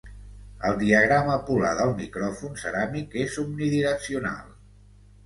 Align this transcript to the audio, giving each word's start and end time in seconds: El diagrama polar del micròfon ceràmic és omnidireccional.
El 0.69 0.77
diagrama 0.83 1.35
polar 1.49 1.73
del 1.79 1.93
micròfon 1.99 2.57
ceràmic 2.63 3.13
és 3.25 3.37
omnidireccional. 3.45 4.49